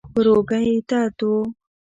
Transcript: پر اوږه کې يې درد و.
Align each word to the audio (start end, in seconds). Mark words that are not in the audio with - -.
پر 0.13 0.25
اوږه 0.31 0.57
کې 0.63 0.69
يې 0.75 0.83
درد 0.89 1.19
و. 1.23 1.29